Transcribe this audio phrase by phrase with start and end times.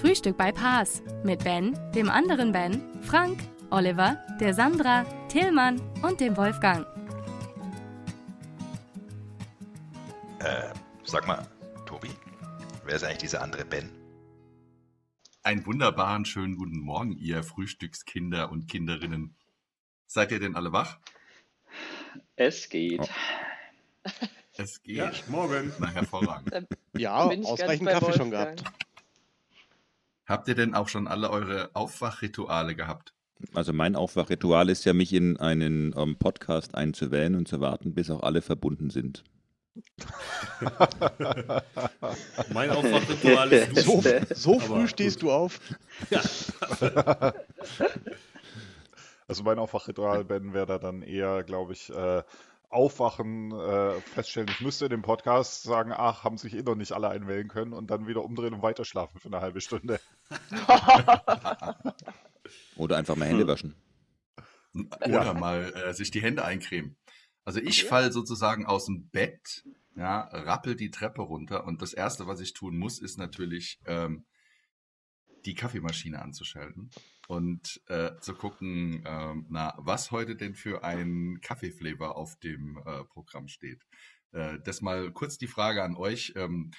[0.00, 6.36] Frühstück bei Paas mit Ben, dem anderen Ben, Frank, Oliver, der Sandra, Tillmann und dem
[6.36, 6.86] Wolfgang.
[10.38, 11.44] Äh, sag mal,
[11.84, 12.10] Tobi,
[12.84, 13.90] wer ist eigentlich dieser andere Ben?
[15.42, 19.34] Einen wunderbaren, schönen guten Morgen, ihr Frühstückskinder und Kinderinnen.
[20.06, 21.00] Seid ihr denn alle wach?
[22.36, 23.10] Es geht.
[24.56, 24.96] Es geht.
[24.96, 25.72] Ja, morgen.
[25.80, 26.68] Na, hervorragend.
[26.96, 28.62] Ja, ausreichend Kaffee schon gehabt.
[30.28, 33.14] Habt ihr denn auch schon alle eure Aufwachrituale gehabt?
[33.54, 38.10] Also mein Aufwachritual ist ja, mich in einen ähm, Podcast einzuwählen und zu warten, bis
[38.10, 39.24] auch alle verbunden sind.
[42.52, 44.26] Mein Aufwachritual ist So, duschen.
[44.34, 45.60] so Aber früh stehst du auf.
[46.10, 46.20] Ja.
[49.30, 52.22] Also mein Aufwachritual, Ben, wäre da dann eher, glaube ich, äh,
[52.70, 56.92] aufwachen, äh, feststellen, ich müsste in dem Podcast sagen, ach, haben sich eh noch nicht
[56.92, 60.00] alle einwählen können und dann wieder umdrehen und weiterschlafen für eine halbe Stunde.
[62.76, 63.74] Oder einfach mal Hände waschen.
[64.74, 65.34] Oder Ja.
[65.34, 66.96] mal äh, sich die Hände eincremen.
[67.44, 69.64] Also ich fall sozusagen aus dem Bett,
[69.96, 74.26] ja, rappel die Treppe runter und das Erste, was ich tun muss, ist natürlich ähm,
[75.46, 76.90] die Kaffeemaschine anzuschalten
[77.28, 83.04] und äh, zu gucken, ähm, na, was heute denn für ein Kaffeeflavor auf dem äh,
[83.04, 83.86] Programm steht.
[84.32, 86.32] Äh, das mal kurz die Frage an euch.
[86.36, 86.72] Ähm,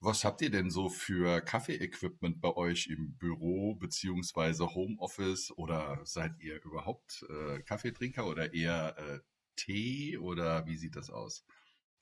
[0.00, 6.40] was habt ihr denn so für Kaffee-Equipment bei euch im Büro beziehungsweise Homeoffice oder seid
[6.40, 9.20] ihr überhaupt äh, Kaffeetrinker oder eher äh,
[9.54, 11.44] Tee oder wie sieht das aus?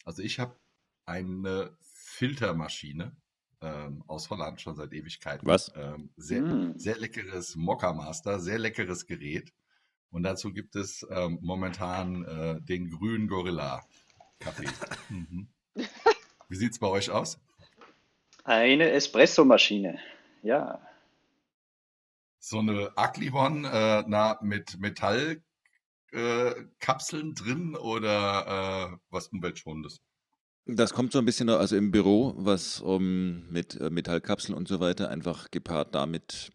[0.05, 0.59] Also ich habe
[1.05, 3.15] eine Filtermaschine
[3.61, 5.47] ähm, aus Holland schon seit Ewigkeiten.
[5.47, 5.73] Was?
[5.75, 6.79] Ähm, sehr, Mm.
[6.79, 9.53] sehr leckeres Mokka Master, sehr leckeres Gerät.
[10.11, 13.83] Und dazu gibt es ähm, momentan äh, den grünen Gorilla
[14.39, 14.69] Kaffee.
[15.11, 15.49] mhm.
[16.49, 17.39] Wie sieht's bei euch aus?
[18.45, 19.99] Eine Espressomaschine.
[20.43, 20.81] Ja.
[22.39, 25.43] So eine Aklivon äh, na, mit Metallkapseln
[27.31, 30.01] äh, drin oder äh, was umweltschonendes?
[30.71, 34.81] Das kommt so ein bisschen, also im Büro, was um, mit äh, Metallkapseln und so
[34.81, 36.51] weiter, einfach gepaart damit,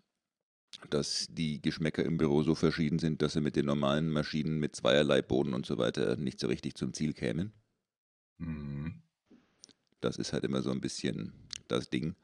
[0.92, 4.76] dass die Geschmäcker im Büro so verschieden sind, dass sie mit den normalen Maschinen mit
[4.76, 7.54] zweierlei Boden und so weiter nicht so richtig zum Ziel kämen.
[8.38, 9.02] Mhm.
[10.00, 11.34] Das ist halt immer so ein bisschen
[11.68, 12.16] das Ding.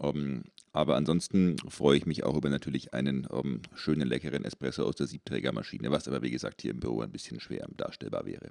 [0.00, 4.96] Ähm, aber ansonsten freue ich mich auch über natürlich einen ähm, schönen, leckeren Espresso aus
[4.96, 8.50] der Siebträgermaschine, was aber wie gesagt hier im Büro ein bisschen schwer darstellbar wäre.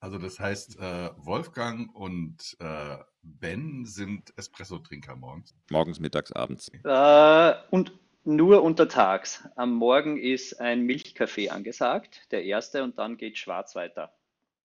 [0.00, 5.54] Also das heißt, äh, Wolfgang und äh, Ben sind Espresso-Trinker morgens.
[5.70, 6.70] Morgens, mittags, abends.
[6.84, 7.92] Äh, und
[8.24, 9.46] nur untertags.
[9.56, 14.14] Am Morgen ist ein Milchkaffee angesagt, der erste, und dann geht schwarz weiter.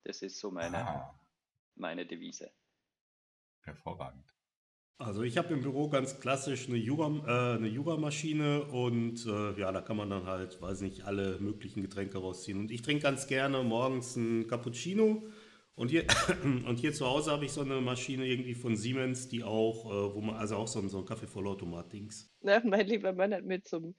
[0.03, 1.19] Das ist so meine, Ah,
[1.75, 2.51] meine Devise.
[3.61, 4.25] hervorragend.
[5.03, 9.71] Also ich habe im Büro ganz klassisch eine Jura, äh, eine Jura-Maschine und äh, ja,
[9.71, 12.59] da kann man dann halt, weiß nicht, alle möglichen Getränke rausziehen.
[12.59, 15.23] Und ich trinke ganz gerne morgens einen Cappuccino.
[15.73, 16.05] Und hier,
[16.43, 20.13] und hier zu Hause habe ich so eine Maschine irgendwie von Siemens, die auch, äh,
[20.15, 22.31] wo man, also auch so ein, so ein Kaffeevollautomat-Dings.
[22.41, 23.95] Ne, mein lieber Mann hat mir zum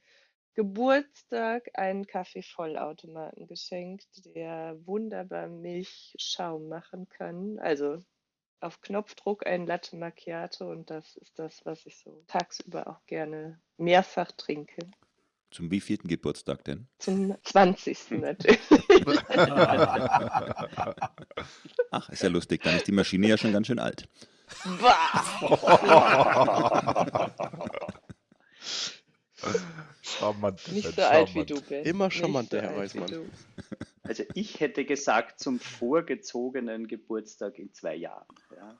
[0.55, 7.59] Geburtstag einen Kaffeevollautomaten geschenkt, der wunderbar Milchschaum machen kann.
[7.59, 8.05] Also
[8.63, 13.61] auf Knopfdruck ein Latte Macchiato und das ist das, was ich so tagsüber auch gerne
[13.77, 14.91] mehrfach trinke.
[15.51, 16.89] Zum wievielten Geburtstag denn?
[16.99, 18.11] Zum 20.
[18.13, 18.59] natürlich.
[21.91, 24.09] Ach, ist ja lustig, dann ist die Maschine ja schon ganz schön alt.
[30.03, 30.69] Charmant.
[30.73, 31.85] Nicht so alt wie du, Ben.
[31.85, 33.31] Immer Nicht charmant, so der Herr alt wie Reusmann.
[34.03, 38.27] Also ich hätte gesagt, zum vorgezogenen Geburtstag in zwei Jahren.
[38.57, 38.79] Ja.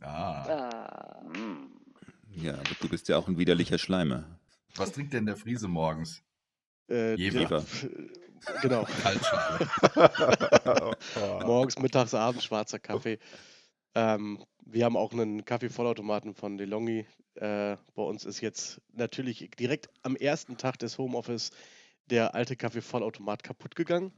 [0.00, 1.24] Ah, Ah.
[2.30, 4.38] Ja, aber du bist ja auch ein widerlicher Schleimer.
[4.76, 6.22] was trinkt denn der Friese morgens?
[6.88, 7.46] Äh, Jever.
[7.46, 7.64] der-
[8.62, 8.84] Genau.
[9.02, 9.68] Kaltschale.
[11.44, 13.18] Morgens, mittags, abends schwarzer Kaffee.
[13.96, 17.04] Ähm, wir haben auch einen Kaffeevollautomaten von DeLonghi.
[17.34, 21.50] Äh, bei uns ist jetzt natürlich direkt am ersten Tag des Homeoffice
[22.06, 24.12] der alte Kaffeevollautomat kaputt gegangen.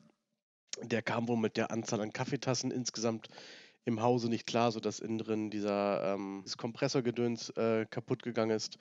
[0.83, 3.29] Der kam wohl mit der Anzahl an Kaffeetassen insgesamt
[3.85, 8.79] im Hause nicht klar, sodass innen drin dieser ähm, Kompressorgedöns äh, kaputt gegangen ist.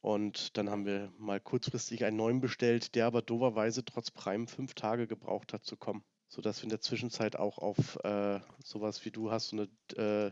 [0.00, 4.74] Und dann haben wir mal kurzfristig einen neuen bestellt, der aber doverweise trotz Prime fünf
[4.74, 6.04] Tage gebraucht hat zu kommen.
[6.28, 10.30] Sodass wir in der Zwischenzeit auch auf äh, sowas wie du hast, so eine, äh,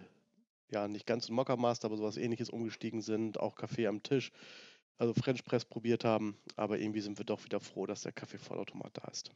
[0.71, 4.31] ja, nicht ganz ein Mockermaster, aber sowas ähnliches umgestiegen sind, auch Kaffee am Tisch,
[4.99, 6.37] also French Press probiert haben.
[6.57, 9.31] Aber irgendwie sind wir doch wieder froh, dass der Kaffeevollautomat da ist.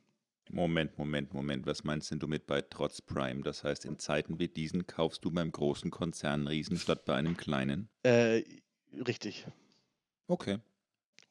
[0.52, 1.66] Moment, Moment, Moment.
[1.66, 3.42] Was meinst denn du mit bei trotz Prime?
[3.42, 7.36] Das heißt, in Zeiten wie diesen kaufst du beim großen Konzern Riesen statt bei einem
[7.36, 7.88] kleinen?
[8.02, 8.42] Äh,
[9.06, 9.46] richtig.
[10.26, 10.58] Okay.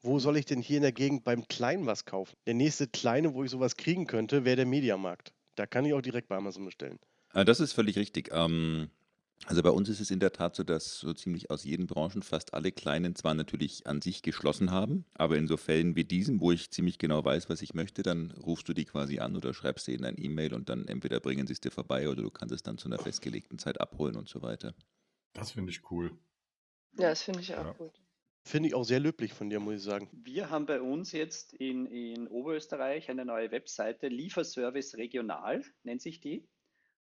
[0.01, 2.35] Wo soll ich denn hier in der Gegend beim Kleinen was kaufen?
[2.45, 5.33] Der nächste Kleine, wo ich sowas kriegen könnte, wäre der Mediamarkt.
[5.55, 6.99] Da kann ich auch direkt bei Amazon bestellen.
[7.33, 8.29] Äh, Das ist völlig richtig.
[8.31, 8.89] Ähm,
[9.45, 12.21] also bei uns ist es in der Tat so, dass so ziemlich aus jeden Branchen
[12.21, 16.39] fast alle Kleinen zwar natürlich an sich geschlossen haben, aber in so Fällen wie diesem,
[16.39, 19.53] wo ich ziemlich genau weiß, was ich möchte, dann rufst du die quasi an oder
[19.53, 22.53] schreibst denen ein E-Mail und dann entweder bringen sie es dir vorbei oder du kannst
[22.53, 24.75] es dann zu einer festgelegten Zeit abholen und so weiter.
[25.33, 26.11] Das finde ich cool.
[26.97, 27.71] Ja, das finde ich auch Ja.
[27.73, 27.93] gut.
[28.45, 30.09] Finde ich auch sehr löblich von dir, muss ich sagen.
[30.11, 36.19] Wir haben bei uns jetzt in, in Oberösterreich eine neue Webseite, Lieferservice Regional nennt sich
[36.19, 36.47] die.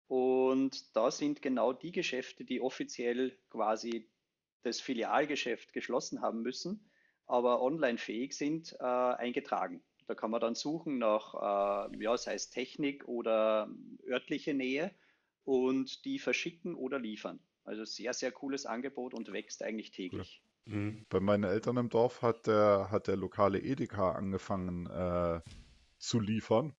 [0.09, 4.09] Und da sind genau die Geschäfte, die offiziell quasi
[4.63, 6.91] das Filialgeschäft geschlossen haben müssen,
[7.27, 9.83] aber online fähig sind, äh, eingetragen.
[10.07, 13.69] Da kann man dann suchen nach, äh, ja, sei es Technik oder
[14.07, 14.91] örtliche Nähe
[15.45, 17.41] und die verschicken oder liefern.
[17.65, 20.43] Also sehr, sehr cooles Angebot und wächst eigentlich täglich.
[20.67, 21.07] Mhm.
[21.09, 25.41] Bei meinen Eltern im Dorf hat der, hat der lokale Edeka angefangen äh,
[25.99, 26.75] zu liefern.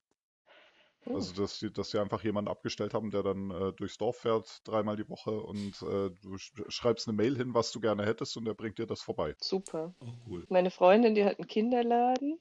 [1.14, 4.60] Also, dass sie, dass sie einfach jemanden abgestellt haben, der dann äh, durchs Dorf fährt,
[4.64, 8.36] dreimal die Woche und äh, du sch- schreibst eine Mail hin, was du gerne hättest
[8.36, 9.34] und der bringt dir das vorbei.
[9.40, 9.94] Super.
[10.00, 10.46] Auch cool.
[10.48, 12.38] Meine Freundin, die hat einen Kinderladen,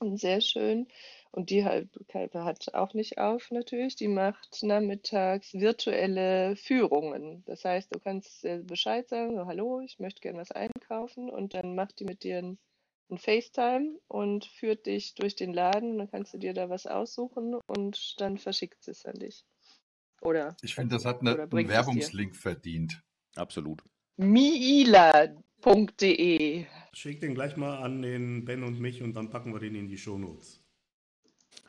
[0.00, 0.88] und sehr schön.
[1.32, 3.94] Und die halt, hat auch nicht auf natürlich.
[3.96, 7.44] Die macht nachmittags virtuelle Führungen.
[7.46, 11.30] Das heißt, du kannst äh, Bescheid sagen, so, hallo, ich möchte gerne was einkaufen.
[11.30, 12.58] Und dann macht die mit dir ein,
[13.10, 15.98] ein FaceTime und führt dich durch den Laden.
[15.98, 19.44] Dann kannst du dir da was aussuchen und dann verschickt sie es an dich.
[20.22, 21.68] Oder, Ich finde, das hat eine, einen.
[21.68, 23.02] Werbungslink verdient.
[23.36, 23.82] Absolut.
[25.60, 29.74] miila.de Schick den gleich mal an den Ben und mich und dann packen wir den
[29.74, 30.62] in die Shownotes.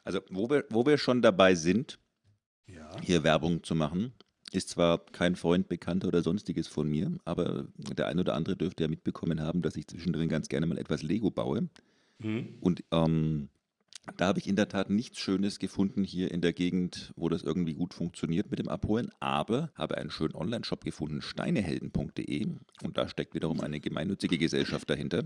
[0.04, 2.00] Also, wo wir, wo wir schon dabei sind,
[2.68, 2.90] Ja.
[3.02, 4.14] hier Werbung zu machen,
[4.54, 8.84] ist zwar kein Freund, Bekannter oder sonstiges von mir, aber der ein oder andere dürfte
[8.84, 11.70] ja mitbekommen haben, dass ich zwischendrin ganz gerne mal etwas Lego baue.
[12.20, 12.56] Mhm.
[12.60, 13.50] Und ähm,
[14.18, 17.44] da habe ich in der Tat nichts Schönes gefunden hier in der Gegend, wo das
[17.44, 22.48] irgendwie gut funktioniert mit dem Abholen, aber habe einen schönen Online-Shop gefunden, steinehelden.de
[22.84, 25.24] und da steckt wiederum eine gemeinnützige Gesellschaft dahinter.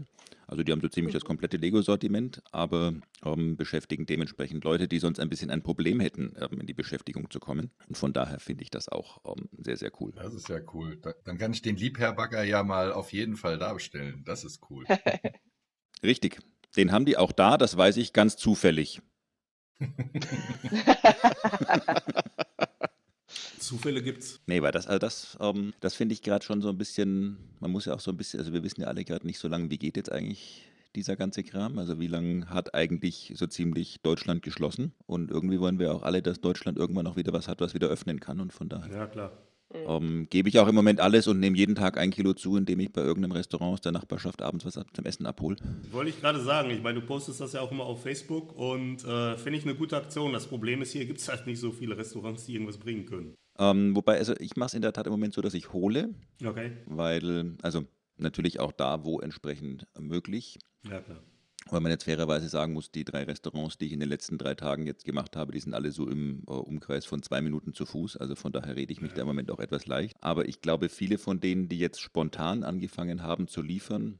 [0.47, 2.93] Also die haben so ziemlich das komplette Lego-Sortiment, aber
[3.23, 7.29] ähm, beschäftigen dementsprechend Leute, die sonst ein bisschen ein Problem hätten, ähm, in die Beschäftigung
[7.31, 7.71] zu kommen.
[7.87, 10.11] Und von daher finde ich das auch ähm, sehr, sehr cool.
[10.15, 10.97] Das ist ja cool.
[11.01, 14.23] Da, dann kann ich den Liebherr-Bagger ja mal auf jeden Fall da bestellen.
[14.25, 14.85] Das ist cool.
[16.03, 16.39] Richtig.
[16.77, 19.01] Den haben die auch da, das weiß ich ganz zufällig.
[23.59, 24.39] Zufälle gibt's.
[24.45, 27.71] Nee, weil das, also das, ähm, das finde ich gerade schon so ein bisschen, man
[27.71, 29.69] muss ja auch so ein bisschen, also wir wissen ja alle gerade nicht so lange,
[29.71, 31.77] wie geht jetzt eigentlich dieser ganze Kram?
[31.77, 34.93] Also wie lange hat eigentlich so ziemlich Deutschland geschlossen?
[35.07, 37.87] Und irgendwie wollen wir auch alle, dass Deutschland irgendwann auch wieder was hat, was wieder
[37.87, 38.39] öffnen kann.
[38.39, 39.31] Und von daher Ja, klar.
[39.73, 42.79] Ähm, gebe ich auch im Moment alles und nehme jeden Tag ein Kilo zu, indem
[42.79, 45.57] ich bei irgendeinem Restaurant aus der Nachbarschaft abends was zum Essen abhole.
[45.91, 46.69] Wollte ich gerade sagen.
[46.69, 49.75] Ich meine, du postest das ja auch immer auf Facebook und äh, finde ich eine
[49.75, 50.33] gute Aktion.
[50.33, 53.33] Das Problem ist, hier gibt es halt nicht so viele Restaurants, die irgendwas bringen können.
[53.57, 56.13] Ähm, wobei, also ich mache es in der Tat im Moment so, dass ich hole,
[56.43, 56.71] Okay.
[56.85, 57.85] weil, also
[58.17, 60.59] natürlich auch da, wo entsprechend möglich.
[60.83, 61.21] Ja, klar.
[61.71, 64.53] Weil man jetzt fairerweise sagen muss, die drei Restaurants, die ich in den letzten drei
[64.53, 67.85] Tagen jetzt gemacht habe, die sind alle so im äh, Umkreis von zwei Minuten zu
[67.87, 68.17] Fuß.
[68.17, 70.15] Also von daher rede ich mich da im Moment auch etwas leicht.
[70.21, 74.19] Aber ich glaube, viele von denen, die jetzt spontan angefangen haben zu liefern,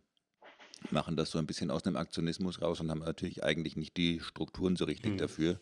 [0.89, 4.19] machen das so ein bisschen aus einem Aktionismus raus und haben natürlich eigentlich nicht die
[4.19, 5.17] Strukturen so richtig Mhm.
[5.17, 5.61] dafür.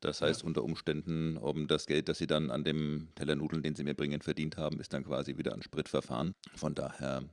[0.00, 3.74] Das heißt, unter Umständen, um das Geld, das sie dann an dem Teller Nudeln, den
[3.76, 6.34] sie mir bringen, verdient haben, ist dann quasi wieder an Sprit verfahren.
[6.56, 7.24] Von daher,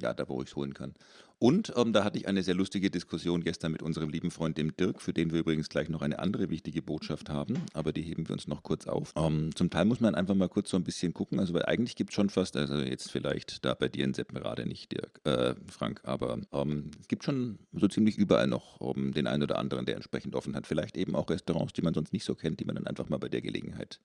[0.00, 0.94] ja, da wo ich es holen kann.
[1.42, 4.76] Und ähm, da hatte ich eine sehr lustige Diskussion gestern mit unserem lieben Freund, dem
[4.76, 8.28] Dirk, für den wir übrigens gleich noch eine andere wichtige Botschaft haben, aber die heben
[8.28, 9.14] wir uns noch kurz auf.
[9.16, 11.96] Ähm, zum Teil muss man einfach mal kurz so ein bisschen gucken, also weil eigentlich
[11.96, 15.54] gibt es schon fast, also jetzt vielleicht da bei dir in Seppenrade nicht, Dirk, äh,
[15.70, 19.86] Frank, aber ähm, es gibt schon so ziemlich überall noch ähm, den einen oder anderen,
[19.86, 20.66] der entsprechend offen hat.
[20.66, 23.18] Vielleicht eben auch Restaurants, die man sonst nicht so kennt, die man dann einfach mal
[23.18, 23.98] bei der Gelegenheit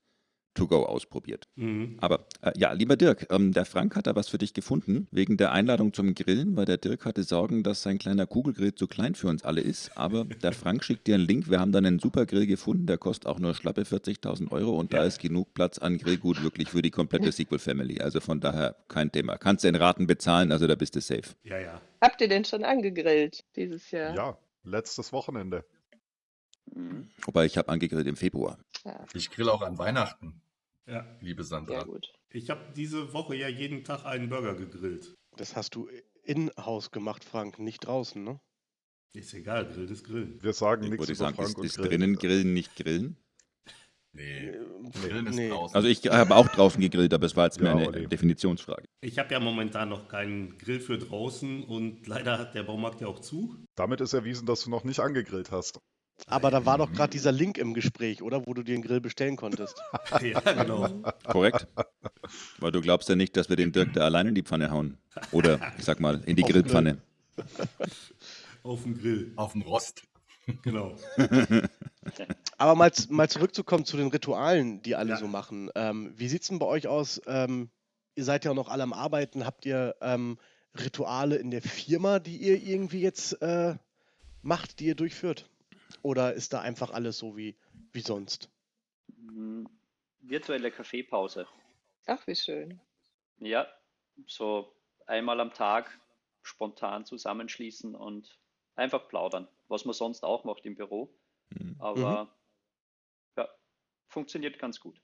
[0.55, 1.47] to go ausprobiert.
[1.55, 1.97] Mhm.
[2.01, 5.37] Aber äh, ja, lieber Dirk, ähm, der Frank hat da was für dich gefunden, wegen
[5.37, 9.15] der Einladung zum Grillen, weil der Dirk hatte Sorgen, dass sein kleiner Kugelgrill zu klein
[9.15, 9.97] für uns alle ist.
[9.97, 11.49] Aber der Frank schickt dir einen Link.
[11.49, 14.93] Wir haben da einen super Grill gefunden, der kostet auch nur schlappe 40.000 Euro und
[14.93, 18.01] da ist genug Platz an Grillgut wirklich für die komplette Sequel Family.
[18.01, 19.37] Also von daher kein Thema.
[19.37, 21.35] Kannst du in Raten bezahlen, also da bist du safe.
[21.43, 21.81] Ja, ja.
[22.01, 24.15] Habt ihr denn schon angegrillt dieses Jahr?
[24.15, 25.65] Ja, letztes Wochenende.
[27.25, 28.57] Wobei ich habe angegrillt im Februar.
[28.83, 30.41] Ja, Ich grill auch an Weihnachten,
[30.87, 31.05] Ja.
[31.21, 31.83] liebe sehr Sandra.
[31.83, 32.13] gut.
[32.29, 35.15] Ich habe diese Woche ja jeden Tag einen Burger gegrillt.
[35.37, 35.89] Das hast du
[36.23, 38.39] in-house gemacht, Frank, nicht draußen, ne?
[39.13, 40.41] Ist egal, Grill ist Grillen.
[40.43, 41.89] Wir sagen Ich nichts über sagen, Frank ist, und ist Grillen.
[41.89, 43.17] drinnen grillen, nicht grillen.
[44.11, 44.53] Nee,
[45.01, 45.49] Grillen ist nee.
[45.49, 45.75] draußen.
[45.75, 48.07] Also ich habe auch draußen gegrillt, aber es war jetzt mehr Ja, eine Olli.
[48.07, 48.85] Definitionsfrage.
[49.01, 53.07] Ich habe ja momentan noch keinen Grill für draußen und leider hat der Baumarkt ja
[53.07, 53.55] auch zu.
[53.75, 55.79] Damit ist erwiesen, dass du noch nicht angegrillt hast.
[56.27, 58.45] Aber da war doch gerade dieser Link im Gespräch, oder?
[58.47, 59.75] Wo du dir einen Grill bestellen konntest.
[60.21, 60.87] ja, genau.
[61.27, 61.67] Korrekt?
[62.59, 64.97] Weil du glaubst ja nicht, dass wir den Dirk da allein in die Pfanne hauen.
[65.31, 66.97] Oder, ich sag mal, in die Auf den Grillpfanne.
[68.63, 69.31] Auf dem Grill.
[69.35, 70.03] Auf dem Rost.
[70.61, 70.95] Genau.
[72.59, 75.17] Aber mal, mal zurückzukommen zu den Ritualen, die alle Ja.
[75.17, 75.71] so machen.
[75.73, 77.19] Ähm, wie sieht es denn bei euch aus?
[77.25, 77.71] Ähm,
[78.13, 79.43] ihr seid ja auch noch alle am Arbeiten.
[79.43, 80.37] Habt ihr ähm,
[80.75, 83.75] Rituale in der Firma, die ihr irgendwie jetzt äh,
[84.43, 85.49] macht, die ihr durchführt?
[86.01, 87.55] Oder ist da einfach alles so wie,
[87.93, 88.49] wie sonst?
[89.07, 89.69] Mhm.
[90.21, 91.47] Virtuelle Kaffeepause.
[92.07, 92.79] Ach, wie schön.
[93.39, 93.67] Ja,
[94.27, 94.75] so
[95.05, 95.99] einmal am Tag
[96.41, 98.39] spontan zusammenschließen und
[98.75, 101.13] einfach plaudern, was man sonst auch macht im Büro.
[101.49, 101.75] Mhm.
[101.79, 102.35] Aber
[103.37, 103.49] ja,
[104.07, 105.01] funktioniert ganz gut.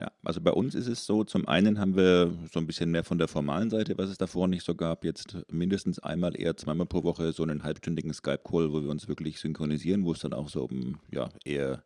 [0.00, 3.04] Ja, also bei uns ist es so, zum einen haben wir so ein bisschen mehr
[3.04, 6.86] von der formalen Seite, was es davor nicht so gab, jetzt mindestens einmal, eher zweimal
[6.86, 10.48] pro Woche so einen halbstündigen Skype-Call, wo wir uns wirklich synchronisieren, wo es dann auch
[10.48, 11.84] so um ja, eher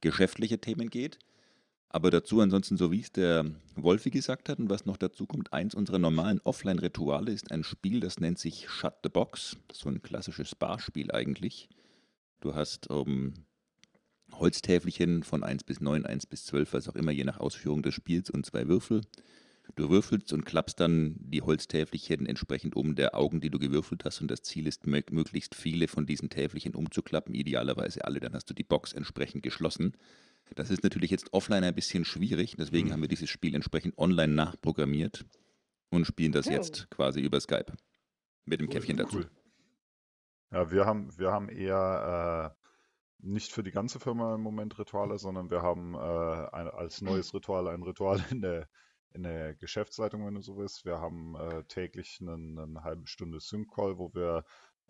[0.00, 1.18] geschäftliche Themen geht.
[1.88, 3.44] Aber dazu ansonsten, so wie es der
[3.76, 8.00] Wolfi gesagt hat und was noch dazu kommt, eins unserer normalen Offline-Rituale ist ein Spiel,
[8.00, 9.58] das nennt sich Shut the Box.
[9.72, 11.68] So ein klassisches Barspiel eigentlich.
[12.40, 13.34] Du hast um,
[14.32, 17.94] Holztäfelchen von 1 bis 9, 1 bis 12, was auch immer, je nach Ausführung des
[17.94, 19.02] Spiels und zwei Würfel.
[19.76, 24.20] Du würfelst und klappst dann die Holztäfelchen entsprechend um der Augen, die du gewürfelt hast.
[24.20, 28.18] Und das Ziel ist, mö- möglichst viele von diesen Täfelchen umzuklappen, idealerweise alle.
[28.20, 29.92] Dann hast du die Box entsprechend geschlossen.
[30.56, 32.92] Das ist natürlich jetzt offline ein bisschen schwierig, deswegen Mhm.
[32.92, 35.24] haben wir dieses Spiel entsprechend online nachprogrammiert
[35.90, 37.72] und spielen das jetzt quasi über Skype.
[38.44, 39.18] Mit dem Cool, Käffchen dazu.
[39.18, 39.30] Cool.
[40.52, 42.61] Ja, wir haben, wir haben eher äh,
[43.22, 47.32] nicht für die ganze Firma im Moment Rituale, sondern wir haben äh, ein, als neues
[47.34, 48.68] Ritual ein Ritual in der,
[49.12, 50.84] in der Geschäftsleitung, wenn du so willst.
[50.84, 54.44] Wir haben äh, täglich einen, eine halbe Stunde Sync-Call, wo wir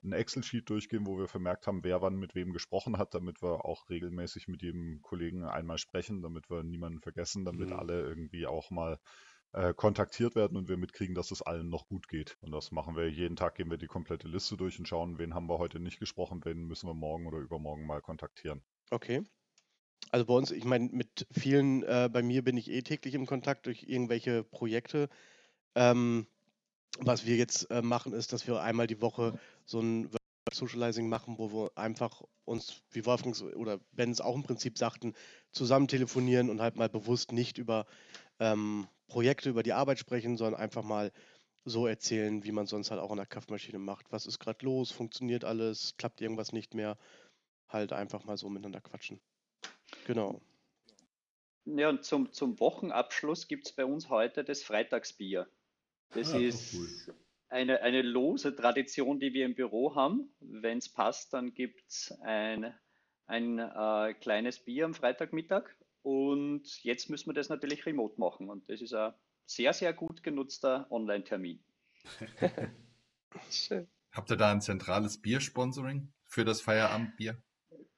[0.05, 3.65] ein Excel-Sheet durchgehen, wo wir vermerkt haben, wer wann mit wem gesprochen hat, damit wir
[3.65, 7.75] auch regelmäßig mit jedem Kollegen einmal sprechen, damit wir niemanden vergessen, damit Mhm.
[7.75, 8.99] alle irgendwie auch mal
[9.53, 12.39] äh, kontaktiert werden und wir mitkriegen, dass es allen noch gut geht.
[12.41, 15.35] Und das machen wir jeden Tag, gehen wir die komplette Liste durch und schauen, wen
[15.35, 18.63] haben wir heute nicht gesprochen, wen müssen wir morgen oder übermorgen mal kontaktieren.
[18.91, 19.23] Okay.
[20.11, 23.27] Also bei uns, ich meine, mit vielen, äh, bei mir bin ich eh täglich im
[23.27, 25.09] Kontakt durch irgendwelche Projekte.
[25.75, 26.27] Ähm,
[26.99, 30.11] was wir jetzt äh, machen, ist, dass wir einmal die Woche so ein
[30.53, 35.15] Socializing machen, wo wir einfach uns, wie Wolfgang oder Ben es auch im Prinzip sagten,
[35.53, 37.87] zusammen telefonieren und halt mal bewusst nicht über
[38.41, 41.13] ähm, Projekte, über die Arbeit sprechen, sondern einfach mal
[41.65, 44.11] so erzählen, wie man sonst halt auch an der Kaffeemaschine macht.
[44.11, 44.91] Was ist gerade los?
[44.91, 45.97] Funktioniert alles?
[45.97, 46.99] Klappt irgendwas nicht mehr?
[47.69, 49.21] Halt einfach mal so miteinander quatschen.
[50.07, 50.41] Genau.
[51.65, 55.49] Ja, und zum, zum Wochenabschluss gibt es bei uns heute das Freitagsbier.
[56.11, 56.89] Das Ah, ist cool.
[57.49, 60.35] eine, eine lose Tradition, die wir im Büro haben.
[60.41, 62.75] Wenn es passt, dann gibt es ein,
[63.27, 65.71] ein äh, kleines Bier am Freitagmittag.
[66.03, 68.51] Und jetzt müssen wir das natürlich remote machen.
[68.51, 69.13] Und das ist ein
[69.47, 71.63] sehr, sehr gut genutzter Online-Termin.
[73.51, 73.89] Schön.
[74.13, 77.41] Habt ihr da ein zentrales Biersponsoring für das Feierabendbier?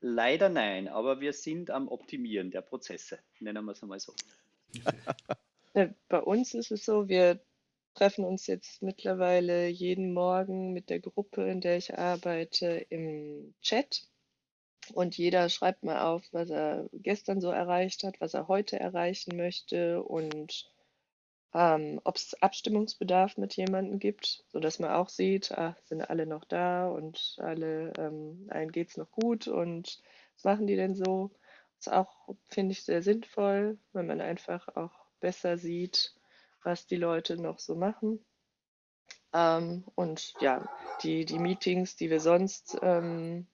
[0.00, 4.14] Leider nein, aber wir sind am Optimieren der Prozesse, nennen wir es einmal so.
[6.08, 7.40] Bei uns ist es so, wir
[7.94, 14.06] treffen uns jetzt mittlerweile jeden Morgen mit der Gruppe, in der ich arbeite, im Chat.
[14.92, 19.36] Und jeder schreibt mal auf, was er gestern so erreicht hat, was er heute erreichen
[19.36, 20.70] möchte und
[21.54, 26.44] ähm, ob es Abstimmungsbedarf mit jemandem gibt, sodass man auch sieht, ah, sind alle noch
[26.44, 30.00] da und alle, ähm, allen geht es noch gut und
[30.34, 31.30] was machen die denn so?
[31.78, 36.14] Ist auch, finde ich, sehr sinnvoll, wenn man einfach auch besser sieht,
[36.64, 38.24] was die Leute noch so machen.
[39.32, 40.68] Ähm, und ja,
[41.02, 43.46] die, die Meetings, die wir sonst ähm,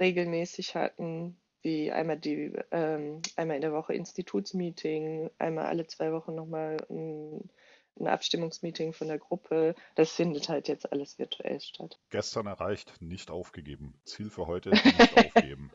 [0.00, 6.34] regelmäßig hatten, wie einmal die ähm, einmal in der Woche Institutsmeeting, einmal alle zwei Wochen
[6.34, 7.50] nochmal ein,
[7.98, 9.74] ein Abstimmungsmeeting von der Gruppe.
[9.94, 11.98] Das findet halt jetzt alles virtuell statt.
[12.08, 14.00] Gestern erreicht, nicht aufgegeben.
[14.04, 15.70] Ziel für heute, nicht aufgeben.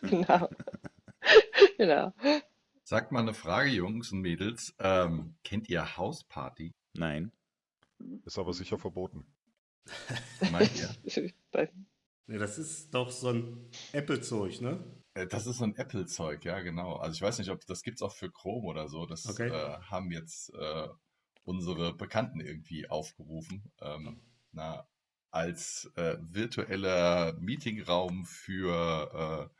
[0.00, 0.48] Genau.
[1.76, 2.12] genau.
[2.84, 4.74] Sagt mal eine Frage, Jungs und Mädels.
[4.80, 6.72] Ähm, kennt ihr Hausparty?
[6.94, 7.30] Nein.
[8.24, 9.26] Ist aber sicher verboten.
[10.50, 11.32] Meint ihr?
[11.52, 11.70] Bei-
[12.30, 14.78] Nee, das ist doch so ein Apple-Zeug, ne?
[15.14, 16.94] Äh, Das ist so ein Apple-Zeug, ja, genau.
[16.94, 19.04] Also ich weiß nicht, ob das gibt's auch für Chrome oder so.
[19.04, 19.48] Das Okay.
[19.48, 20.88] äh, haben jetzt äh,
[21.44, 23.72] unsere Bekannten irgendwie aufgerufen.
[23.80, 24.20] Ähm,
[24.52, 24.86] na,
[25.32, 29.50] als äh, virtueller Meetingraum für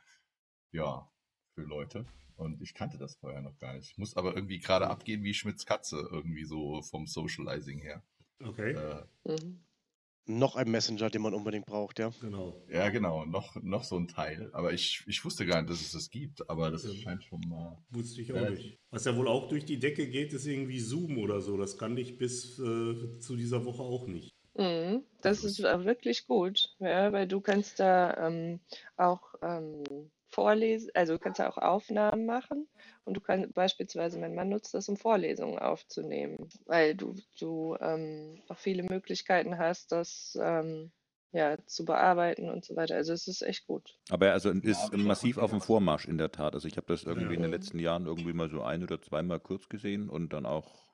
[0.71, 1.11] äh, ja,
[1.55, 2.05] für Leute.
[2.37, 3.97] Und ich kannte das vorher noch gar nicht.
[3.97, 8.01] Muss aber irgendwie gerade abgehen wie Schmitz Katze, irgendwie so vom Socializing her.
[8.41, 8.71] Okay.
[8.71, 9.59] Äh, Mhm.
[10.27, 12.11] Noch ein Messenger, den man unbedingt braucht, ja.
[12.21, 12.63] Genau.
[12.69, 14.49] ja, genau, noch, noch so ein Teil.
[14.53, 16.93] Aber ich, ich wusste gar nicht, dass es das gibt, aber das Ja.
[16.93, 17.77] scheint schon mal.
[17.89, 18.77] Wusste ich auch Äh, nicht.
[18.91, 21.57] Was ja wohl auch durch die Decke geht, ist irgendwie Zoom oder so.
[21.57, 24.31] Das kannte ich bis äh, zu dieser Woche auch nicht.
[24.53, 28.59] Mhm, das ist wirklich gut, ja, weil du kannst da ähm,
[28.97, 29.83] auch ähm,
[30.31, 32.67] vorlesen, also du kannst da auch Aufnahmen machen
[33.05, 38.41] und du kannst beispielsweise, mein Mann nutzt das, um Vorlesungen aufzunehmen, weil du, du ähm,
[38.47, 40.91] auch viele Möglichkeiten hast, das ähm,
[41.33, 42.95] ja, zu bearbeiten und so weiter.
[42.95, 43.97] Also es ist echt gut.
[44.09, 45.61] Aber er also ist massiv auf dem.
[45.61, 46.53] Vormarsch in der Tat.
[46.53, 47.57] Also ich habe das irgendwie in den Ja.
[47.57, 50.93] letzten Jahren irgendwie mal so ein oder zweimal kurz gesehen und dann auch,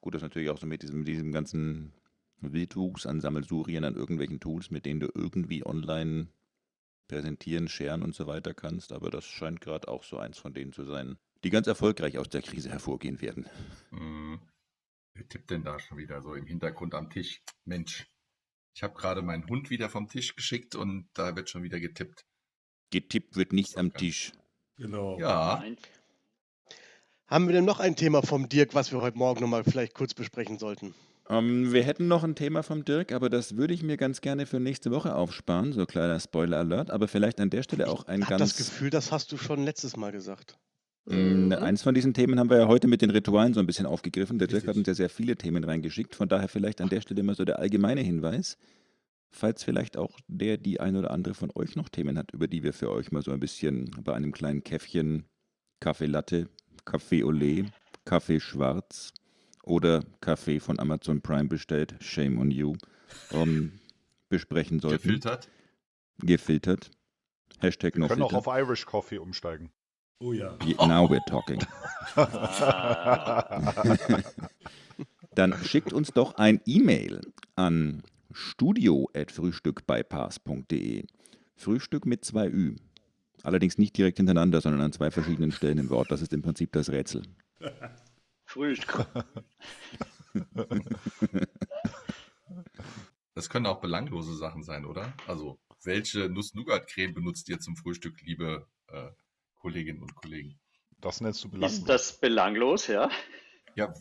[0.00, 1.94] gut, das ist natürlich auch so mit diesem, mit diesem ganzen
[2.40, 6.28] Wildwuchs an Sammelsurien an irgendwelchen Tools, mit denen du irgendwie online
[7.10, 8.92] präsentieren, sharen und so weiter kannst.
[8.92, 12.28] Aber das scheint gerade auch so eins von denen zu sein, die ganz erfolgreich aus
[12.28, 13.46] der Krise hervorgehen werden.
[13.90, 14.40] Hm,
[15.14, 17.42] wer tippt denn da schon wieder so im Hintergrund am Tisch?
[17.64, 18.06] Mensch,
[18.74, 22.24] ich habe gerade meinen Hund wieder vom Tisch geschickt und da wird schon wieder getippt.
[22.90, 23.92] Getippt wird nicht am.
[23.92, 24.32] Tisch.
[24.76, 25.18] Genau.
[25.18, 25.76] Ja, Nein.
[27.26, 30.14] Haben wir denn noch ein Thema vom Dirk, was wir heute Morgen nochmal vielleicht kurz
[30.14, 30.94] besprechen sollten?
[31.30, 34.46] Ähm, wir hätten noch ein Thema vom Dirk, aber das würde ich mir ganz gerne
[34.46, 35.72] für nächste Woche aufsparen.
[35.72, 36.90] So kleiner Spoiler-Alert.
[36.90, 38.68] Aber vielleicht an der Stelle auch ein Ich habe das ganz.
[38.68, 40.58] Gefühl, das hast du schon letztes Mal gesagt.
[41.06, 41.52] Mm, Mhm.
[41.52, 44.38] Eins von diesen Themen haben wir ja heute mit den Ritualen so ein bisschen aufgegriffen.
[44.38, 46.14] Der Dirk hat uns ja sehr viele Themen reingeschickt.
[46.16, 48.58] Von daher vielleicht an der Stelle mal so der allgemeine Hinweis.
[49.32, 52.64] Falls vielleicht auch der, die ein oder andere von euch noch Themen hat, über die
[52.64, 55.24] wir für euch mal so ein bisschen bei einem kleinen Käffchen
[55.78, 56.48] Kaffee Latte,
[56.84, 57.66] Kaffee Olé,
[58.04, 59.12] Kaffee Schwarz
[59.62, 62.74] oder Kaffee von Amazon Prime bestellt, shame on you,
[63.32, 63.72] ähm,
[64.28, 65.02] besprechen sollten.
[65.02, 65.48] gefiltert.
[66.18, 66.90] Gefiltert.
[67.60, 68.48] Hashtag Wir no können auch filter.
[68.48, 69.70] auf Irish Coffee umsteigen.
[70.20, 70.56] Oh ja.
[70.78, 71.60] Now we're talking.
[75.34, 77.20] Dann schickt uns doch ein E-Mail
[77.56, 81.04] an studio.frühstückbypass.de.
[81.56, 82.76] Frühstück mit zwei Ü.
[83.42, 86.10] Allerdings nicht direkt hintereinander, sondern an zwei verschiedenen Stellen im Wort.
[86.10, 87.22] Das ist im Prinzip das Rätsel.
[88.50, 89.06] Frühstück.
[93.34, 95.12] Das können auch belanglose Sachen sein, oder?
[95.26, 99.08] Also, welche Nuss-Nougat-Creme benutzt ihr zum Frühstück, liebe äh,
[99.54, 100.58] Kolleginnen und Kollegen?
[101.00, 101.84] Das nennst du Ist belanglos.
[101.84, 103.08] das belanglos, ja?
[103.76, 103.94] Ja,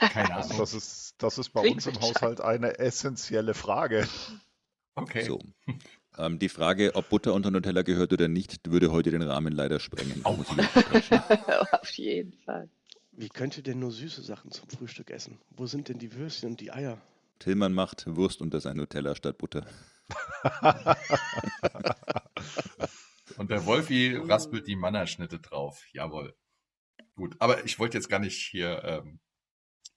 [0.00, 0.58] keine Also Ahnung.
[0.60, 2.00] das ist, das ist bei Klingt uns im.
[2.00, 4.08] Haushalt eine essentielle Frage.
[4.94, 5.24] Okay.
[5.24, 5.40] So.
[6.16, 9.78] Ähm, die Frage, ob Butter unter Nutella gehört oder nicht, würde heute den Rahmen leider
[9.80, 10.22] sprengen.
[10.22, 11.18] Unterbrechen.
[11.72, 12.70] Auf jeden Fall.
[13.16, 15.38] Wie könnt ihr denn nur süße Sachen zum Frühstück essen?
[15.50, 17.00] Wo sind denn die Würstchen und die Eier?
[17.38, 19.66] Tillmann macht Wurst unter sein Nutella statt Butter.
[23.36, 25.84] Und der Wolfi raspelt die Mannerschnitte drauf.
[25.92, 26.34] Jawohl.
[27.16, 29.20] Gut, aber ich wollte jetzt gar nicht hier ähm,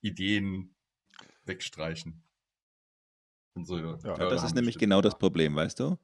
[0.02, 0.74] Ideen
[1.44, 2.22] wegstreichen.
[3.54, 5.18] Und so, Ja, das ist nämlich genau das.
[5.18, 5.98] Problem, weißt du?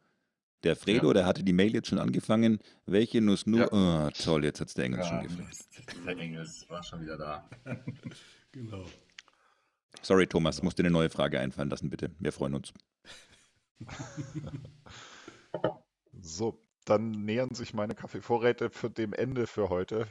[0.65, 1.15] Der Fredo, Ja.
[1.15, 2.59] der hatte die Mail jetzt schon angefangen.
[2.87, 3.73] Welche Nuss nur?
[3.73, 5.49] Oh, toll, jetzt hat's der Engel schon Ja, gefragt.
[5.49, 7.49] Mist, der Engels war schon wieder da.
[8.53, 8.87] Genau.
[10.01, 12.11] Sorry, Thomas, musst dir eine neue Frage einfallen lassen, bitte.
[12.19, 12.73] Wir freuen uns.
[16.19, 20.07] So, dann nähern sich meine Kaffeevorräte für dem Ende für heute.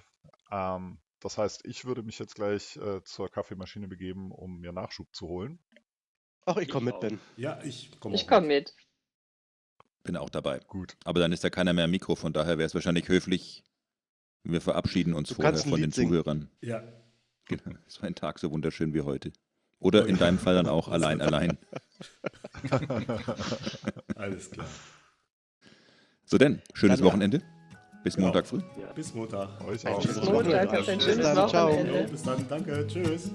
[0.51, 5.07] Ähm, das heißt, ich würde mich jetzt gleich äh, zur Kaffeemaschine begeben, um mir Nachschub
[5.15, 5.59] zu holen.
[6.45, 6.99] Ach, ich komme mit.
[6.99, 7.19] Ben.
[7.37, 8.75] Ja, ich komme Ich komme mit.
[10.05, 10.59] Bin auch dabei.
[10.67, 10.95] Gut.
[11.03, 13.63] Aber dann ist ja keiner mehr am Mikro, von daher wäre es wahrscheinlich höflich.
[14.43, 16.09] Wir verabschieden uns Du vorher von den singen.
[16.09, 16.49] Zuhörern.
[16.61, 16.81] Ja.
[17.47, 17.77] Genau.
[17.87, 19.31] Es war ein Tag so wunderschön wie heute.
[19.77, 21.59] Oder in deinem Fall dann auch allein, allein.
[24.15, 24.65] Alles klar.
[26.25, 27.11] So denn, schönes Dann, ja.
[27.11, 27.43] Wochenende.
[28.03, 28.27] Bis Genau.
[28.29, 28.61] Montag früh.
[28.95, 29.61] Bis Montag.
[29.63, 30.01] Euch Ein auch.
[30.01, 31.77] schönes Bis Montag, ein Bis dann, ciao.
[32.09, 32.49] Bis dann.
[32.49, 32.87] Danke.
[32.87, 33.29] Tschüss.